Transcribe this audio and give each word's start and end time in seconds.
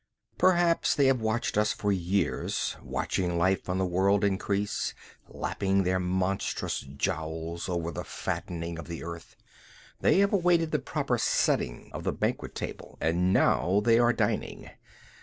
Perhaps 0.39 0.95
they 0.95 1.05
have 1.05 1.21
watched 1.21 1.59
us 1.59 1.73
for 1.73 1.91
years, 1.91 2.75
watching 2.81 3.37
life 3.37 3.69
on 3.69 3.77
the 3.77 3.85
world 3.85 4.23
increase, 4.23 4.95
lapping 5.29 5.83
their 5.83 5.99
monstrous 5.99 6.79
jowls 6.79 7.69
over 7.69 7.91
the 7.91 8.03
fattening 8.03 8.79
of 8.79 8.87
the 8.87 9.03
Earth. 9.03 9.35
They 9.99 10.17
have 10.17 10.33
awaited 10.33 10.71
the 10.71 10.79
proper 10.79 11.19
setting 11.19 11.91
of 11.93 12.03
the 12.03 12.13
banquet 12.13 12.55
table 12.55 12.97
and 12.99 13.31
now 13.31 13.79
they 13.85 13.99
are 13.99 14.11
dining. 14.11 14.71